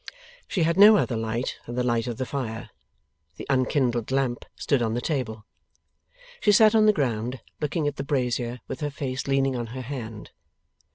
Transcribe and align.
She 0.47 0.63
had 0.63 0.77
no 0.77 0.97
other 0.97 1.15
light 1.15 1.57
than 1.67 1.75
the 1.75 1.83
light 1.83 2.07
of 2.07 2.17
the 2.17 2.25
fire. 2.25 2.71
The 3.35 3.45
unkindled 3.51 4.09
lamp 4.09 4.45
stood 4.55 4.81
on 4.81 4.95
the 4.95 4.99
table. 4.99 5.45
She 6.39 6.51
sat 6.51 6.73
on 6.73 6.87
the 6.87 6.91
ground, 6.91 7.39
looking 7.59 7.87
at 7.87 7.97
the 7.97 8.03
brazier, 8.03 8.61
with 8.67 8.79
her 8.79 8.89
face 8.89 9.27
leaning 9.27 9.55
on 9.55 9.67
her 9.77 9.81
hand. 9.83 10.31